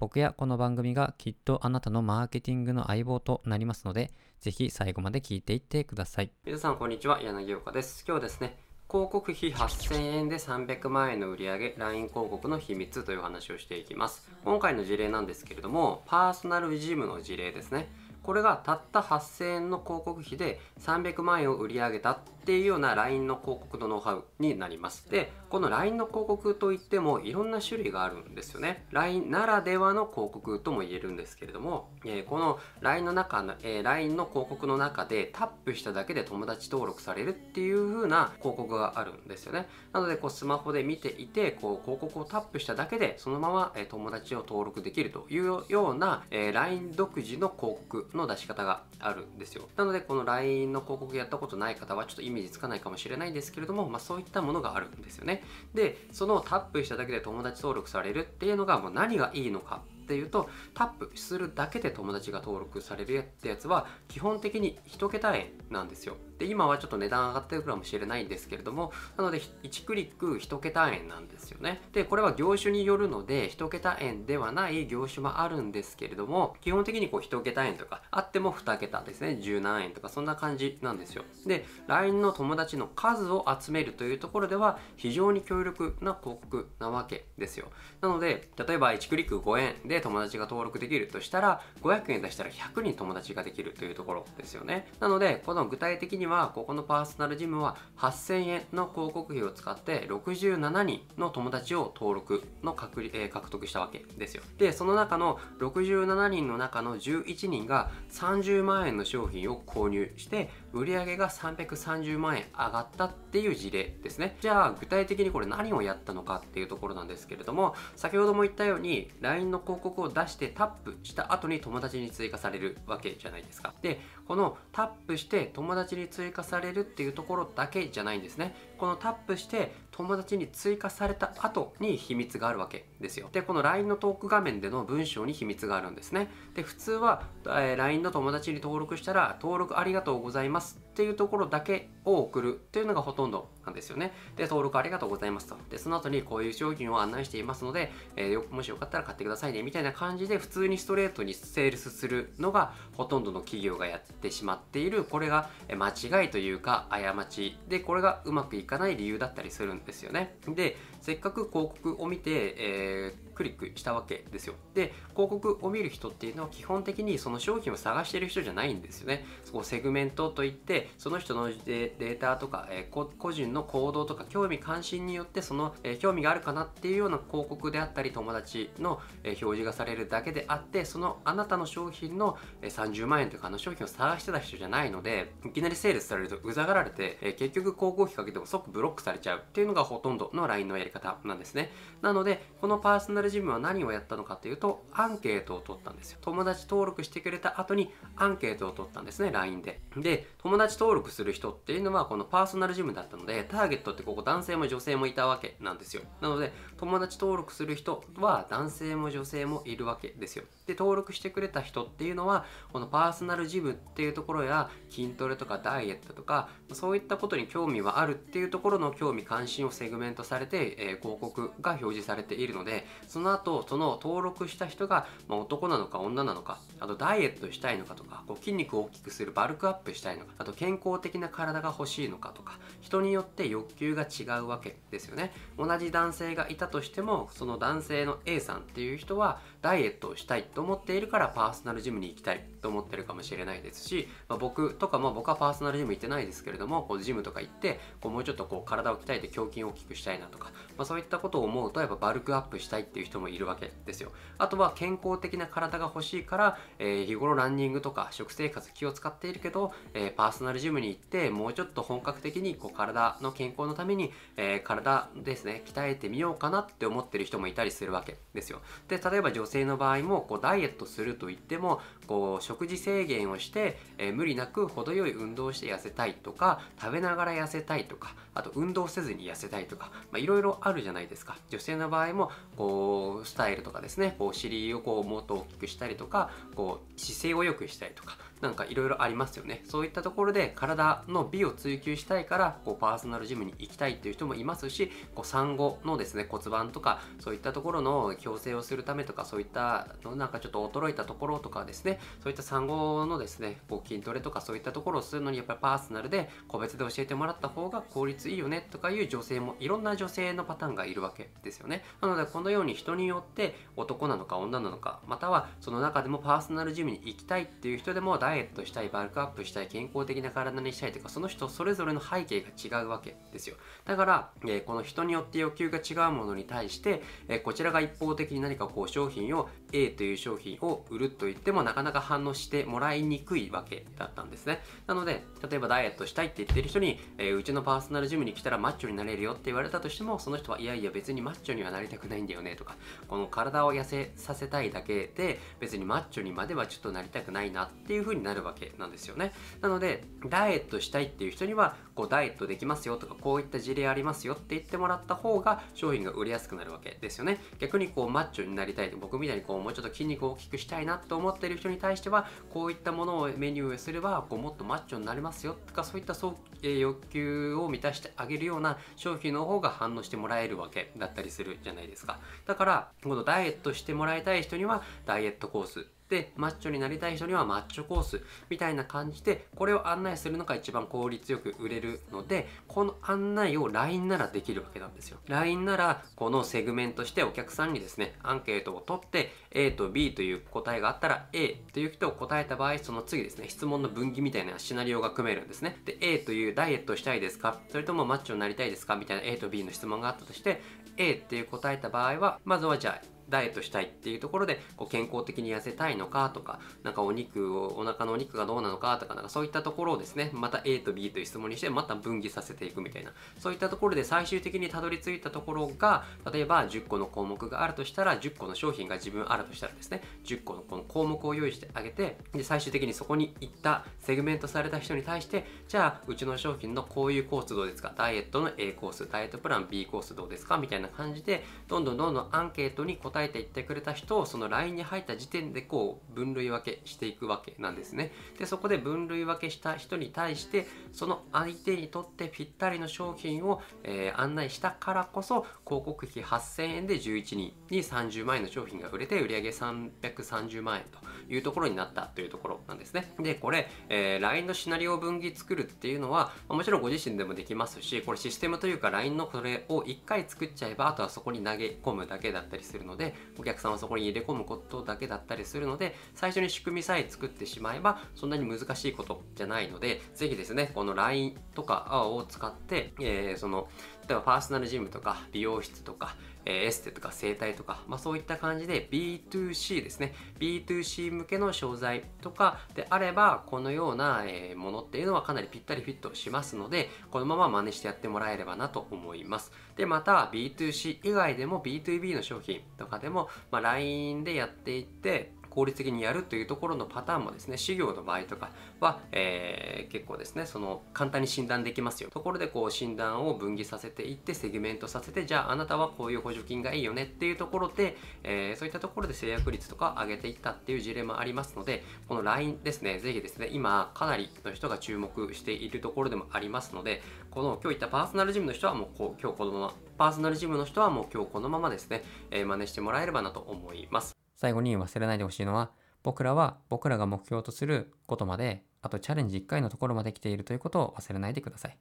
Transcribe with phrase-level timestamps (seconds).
[0.00, 6.30] 僕やこの番組がきっとあなたのマーケティングの相棒となりますので、ぜひ最後まで聞いていってください。
[6.44, 8.04] 皆さんこんにちは、柳岡です。
[8.06, 8.56] 今日ですね、
[8.88, 14.30] 広告費8000円で300万円の売り上げ LINE 広告の秘密という話をしていきます。
[14.44, 17.88] 今回の事例なんですけれども、パーソナルジムの事例ですね。
[18.22, 25.10] これがたった8000円の広告費で300万円を売り上げたっていうような LINE の広告のノウハウになります。
[25.10, 28.86] で、この LINE の広告といってもいろんな種類があるんですよね。
[28.90, 39.68] LINE ならではの広告とも言えるんですけれども、えー、この LINE の中の、えー、LINE の広告の中でタップしただけで友達登録されるっていう風な広告があるんですよね。
[39.92, 49.68] なので、こうスマホで見ていて、こう広告をタップしただけでそのまま、え、友達を登録できるというような、え LINE 独自の広告の出し方があるんですよ。
[49.76, 55.42] なので、この LINE の広告やったことない方はちょっとイメージつかないかもしれないんですけれども、まあ、そういったものがあるんですよね。
[55.74, 71.82] で、そのタップしただけで友達登録されるっていうのがもう何がいいのかっていうとタップするだけで友達が登録されるってやつは基本的に1桁円なんですよで今はちょっと値段上がってるかもしれないんですけれどもなので1クリック1桁円なんですよね。
[71.92, 79.38] でこれは業種によるので1桁円ではない業種もあるんですけれども基本的にこう1桁円とかあっても2桁ですね。
[79.40, 81.24] 10何円とかそんな感じなんですよ。
[81.46, 87.68] で LINE の友達の数を集めるというところでは非常に強力な広告なわけですよ。
[88.00, 94.88] なので例えば1クリック5円で友達が登録できるとしたら500円出したら100人友達ができるというところですよね。
[95.00, 104.42] なのでこの具体的にはここのパーソナルジムは8000円の広告費を使って67人の友達を登録の獲,、えー、獲得したわけですよ。
[104.58, 114.36] でその中の67人の中の11人が30万円の商品を購入して売上が330万円上がったっていう事例ですね。
[114.40, 123.72] じゃあ具体的にこれ何をやったのかっていうところなんですけれども先ほども言ったように LINE の広告を出してタップした後に友達に追加されるわけじゃないですか。
[123.82, 128.54] でこのタップして友達に追加されるっていうところだけじゃないんですね。
[128.78, 133.28] このタップして友達に追加された後に秘密があるわけですよ。
[133.32, 136.30] で、この LINE のトーク画面での文章に秘密があるんですね。
[136.54, 144.12] で、普通は、えー、LINE の友達に登録したら、登録ありがとうございますっていうところだけを送るっていうのがほとんどなんですよね。
[144.36, 145.56] で、登録ありがとうございますと。
[145.68, 160.36] で、その後にこういう商品を案内していますので、えー、もしよかったら買ってくださいねみたいな感じで普通にストレートにセールスするのがほとんどの企業がやってしまっている、これが間違いというか過ちで、これがうまくいかない理由だったりするんですよね。
[160.46, 164.54] で、せっかく広告を見て、えー、クリックしたわけですよ。
[164.74, 169.24] で、広告を見る人っていうのは基本的にその商品を探してる人じゃないんですよね。
[169.44, 191.70] そこセグメントといって、その人のデータとか、えー、個人の行動とか興味関心によってその、えー、興味があるかなっていうような広告であったり友達の、えー、表示がされるだけであってそのあなたの商品の、え、30万円とかの商品を探してた人じゃないのでいきなりセールスされるとうざがられて、え、結局広告費かけても即ブロックされちゃうっていうのがほとんどの LINE のやり方なんですね
[192.02, 196.18] なのでこのパーソナルジムは何をやったのかというとアンケートを取ったんですよ。
[196.20, 199.80] 友達登録してくれた後にアンケートを取ったんですね LINE で。
[199.96, 206.02] で友達登録する人っていうのはこのパーソナルジムだったのでターゲットってここ男性も女性もいたわけなんですよ。
[206.20, 210.44] なので友達登録する人は男性も女性もいるわけですよ。
[210.66, 235.32] で登録してくれた人っていうのはこのパーソナルジムっていうところや筋トレとかダイエットとかそういったことに興味はあるっていうところの興味関心をセグメントされて、えー、広告が表示されているのでそその後その登録した人が、まあ、男なのか女なのかあとダイエットしたいのかとかこう筋肉を大きくするバルクアップしたいのかあと健康的な体が欲しいのかとか人によって欲求が違うわけですよね。
[235.58, 254.12] 同じ男性がいたとしてもその男性の A さんっていう人はダイエットをしたいと思っているからパーソナルジムに行きたいと思ってるかもしれないですし、まあ、僕とかも僕はパーソナルジム行ってないですけれどもこうジムとか行ってこうもうちょっとこう体を鍛えて胸筋を大きくしたいなとか、まあ、そういったことを思うとやっぱバルクアップしたいっていう人もいるわけですよ。
[254.38, 268.60] あとは健康的な体が欲しいから、えー、日頃ランニングとか食生活気を使っているけど、えー、パーソナルジムに行ってもうちょっと本格的にこう体の健康のために、えー、体ですね鍛えてみようかなって思ってる人もいたりするわけですよ。
[268.86, 281.36] で例えば女性の場合もこうダイエットすると言ってもこう食事制限をして、えー、無理なく程よい運動をして痩せたいとか食べながら痩せたいとかあと運動せずに痩せたいとかいろいろあるじゃないですか。
[281.50, 289.62] 女性の場合もこうスタイルとかですねこうお尻をこうもっと大きくしたりとかこう姿勢を良くしたりとかなんかいろいろありますよね。
[289.64, 311.84] そういったところで体の美を追求したいからこうパーソナルジムに行きたいっていう人もいますしこう産後のですね骨盤とかそういったところの矯正をするためとかそういったのなんかちょっと衰えたところとかですねそういった産後のですねこう筋トレとかそういったところをするのにやっぱりパーソナルで個別で教えてもらった方が効率いいよねとかいう女性もいろんな女性のパターンがいるわけですよね。
[312.00, 323.56] なのでこのように人によって男なのか女なのかまたはその中でもパーソナルジムに行きたいっていう人でもダイエットしたいバルクアップしたい健康的な体にしたいとかその人それぞれの背景が違うわけですよ。
[323.86, 334.60] だから、えー、この人によって欲求が違うものに対して、えー、こちらが一方的に何かこう商品を A という商品を売ると言ってもなかなか反応してもらいにくいわけだったんですね。
[334.86, 342.76] なので例えばダイエットしたいって言ってる人に、えー、うちのパーソナルジムに来たらマッチョになれるよって言われたとしてもその人はいやいや別にマッチョにはなりたくないんだよねとか
[343.08, 349.32] この体を痩せさせたいだけで別にマッチョにまではちょっとなりたくないなっていう風にになるわけなんですよね。
[349.60, 357.40] なのでダイエットしたいっていう人にはこうダイエットできますよとかこういった事例ありますよって言ってもらった方が商品が売れやすくなるわけですよね。
[357.58, 372.18] 逆にこうマッチョになりたい僕みたいにこうもうちょっと筋肉を大きくしたいなと思ってる人に対してはこういったものをメニューすればこうもっとマッチョになりますよとかそういったそう、えー、欲求を満たしてあげるような商品の方が反応してもらえるわけだったりするじゃないですか。
[372.46, 385.18] だからこのダイエットしてもらいたい人にはダイエットコースでマッチョになりたい人にはマッチョコースみたいな感じでこれを案内するのが一番効率よく売れるのでこの案内を LINE ならできるわけなんですよ。
[385.26, 395.80] LINE ならこのセグメントしてお客さんにですねアンケートを取って A と B という答えがあったら A という人を答えた場合その次ですね質問の分岐みたいなシナリオが組めるんですね。
[395.84, 397.58] で A というダイエットしたいですか？
[397.68, 398.96] それともマッチョになりたいですか？
[398.96, 400.62] みたいな A と B の質問があったとして
[400.96, 427.92] A っていう答えた場合はまずはじゃあダイエットしたいっていうところでこう健康的に痩せたいのかとかなんかお肉をお腹のお肉がどうなのかとかなんかそういったところをですねまた A と B という質問にしてまた分岐させていくみたいなそういったところで最終的にたどり着いたところが例えば10個の項目があるとしたら10個の商品が自分あるとしたらですね10個のこの項目を用意してあげてで最終的にそこに行ったセグメントされた人に対してじゃあうちの商品のこういうコースどうですか？
[427.96, 430.56] ダイエットの A コースダイエットプラン B コースどうですか？
[430.58, 438.12] みたいな感じでどんどんどんどんアンケートに答えていってくれた人をその LINE に入った時点でこう分類分けしていくわけなんですね。
[438.38, 450.98] でそこで分類分けした人に対してその相手にとってぴったりの商品を、えー、案内したからこそ広告費8000円で11人に30万円の商品が売れて売上330万円と
[451.32, 453.12] いうところになったというところなんですね。
[453.18, 463.07] でこれ、えー、LINE のシナリオ分岐作るっていうのはもちろんご自身でもできますしこれシステムというか LINE のこれを1回作っちゃえばあとはそこに投げ込むだけだったりするので
[463.38, 473.68] お客さんはそこに入れ込むことだけだったりするので最初に仕組みさえ作ってしまえばそんなに難しいことじゃないのでぜひですねこの LINE とかを使って、えー、その
[474.08, 476.16] 例えばパーソナルジムとか美容室とか
[476.48, 480.14] えエステとか整体とか、まあ、そういった感じで B2C ですね。
[480.40, 489.52] B2C 向けの商材とかであればこのような、えものっていうのはかなりぴったりフィットしますのでこのまま真似してやってもらえればなと思います。
[489.76, 502.10] でまた B2C 以外でも B2B の商品とかでも、まあ、LINE でやっていって効率的にやるというところのパターンもですね、事業の場合とかは、えー、結構ですね、その簡単に診断できますよ。
[502.10, 524.27] ところでこう診断を分岐させていって、セグメントさせて、じゃああなたはこういう補助金がいいよねっていうところで、えー、そういったところで制約率とか上げていったっていう事例もありますので、この LINE ですね、ぜひですね、今かなりの人が注目しているところでもありますので、この今日言ったパーソナルジムの人はもうこう今日このまま、パーソナルジムの人はもう今日このままですね、えー、真似してもらえればなと思います。
[524.38, 525.72] 最後に忘れないでほしいのは、
[526.04, 531.76] 僕らは僕らが目標とすることまで、あとチャレンジ1回のところまで来ているということを忘れないでください。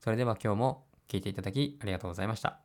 [0.00, 2.58] それでは今日も聞いていただきありがとうございました。